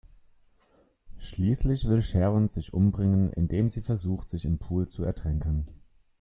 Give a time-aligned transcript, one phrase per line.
[1.19, 5.67] Schließlich will Sharon sich umbringen, indem sie versucht, sich im Pool zu ertränken.